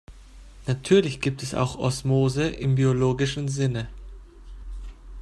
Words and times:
Natürlich 0.65 1.21
gibt 1.21 1.43
es 1.43 1.53
auch 1.53 1.77
Osmose 1.77 2.47
im 2.49 2.73
biologischen 2.73 3.47
Sinne. 3.49 3.87